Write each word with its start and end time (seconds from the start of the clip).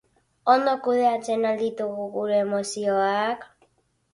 Ondo 0.53 0.71
kudeatzen 0.85 1.45
al 1.49 1.61
ditugu 1.61 2.07
gure 2.17 2.41
emozioak? 2.47 3.45